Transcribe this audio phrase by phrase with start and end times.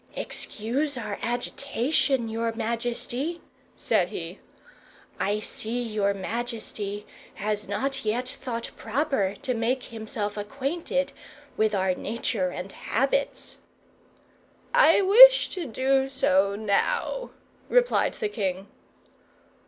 [0.15, 3.39] "Excuse our agitation, your majesty,"
[3.75, 4.39] said he.
[5.19, 11.11] "I see your majesty has not yet thought proper to make himself acquainted
[11.55, 13.59] with our nature and habits."
[14.73, 17.29] "I wish to do so now,"
[17.69, 18.69] replied the king.